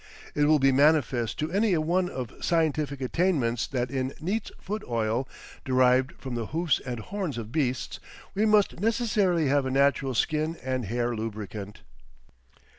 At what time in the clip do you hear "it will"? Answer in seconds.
0.33-0.57